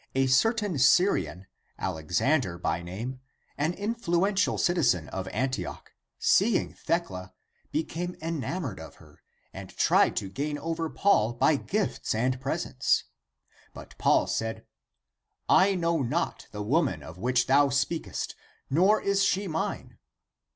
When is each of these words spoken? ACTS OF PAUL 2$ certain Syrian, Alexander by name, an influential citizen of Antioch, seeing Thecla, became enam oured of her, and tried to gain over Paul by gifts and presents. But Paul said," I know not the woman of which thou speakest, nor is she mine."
ACTS 0.15 0.15
OF 0.15 0.15
PAUL 0.17 0.29
2$ 0.31 0.31
certain 0.31 0.77
Syrian, 0.79 1.47
Alexander 1.77 2.57
by 2.57 2.81
name, 2.81 3.19
an 3.55 3.73
influential 3.75 4.57
citizen 4.57 5.07
of 5.09 5.27
Antioch, 5.27 5.91
seeing 6.17 6.73
Thecla, 6.73 7.35
became 7.71 8.15
enam 8.15 8.61
oured 8.63 8.79
of 8.79 8.95
her, 8.95 9.21
and 9.53 9.69
tried 9.77 10.15
to 10.15 10.27
gain 10.27 10.57
over 10.57 10.89
Paul 10.89 11.33
by 11.33 11.55
gifts 11.55 12.15
and 12.15 12.41
presents. 12.41 13.03
But 13.75 13.95
Paul 13.99 14.25
said," 14.25 14.65
I 15.67 15.75
know 15.75 15.99
not 16.01 16.47
the 16.51 16.63
woman 16.63 17.03
of 17.03 17.19
which 17.19 17.45
thou 17.45 17.69
speakest, 17.69 18.33
nor 18.71 18.99
is 18.99 19.23
she 19.23 19.47
mine." 19.47 19.99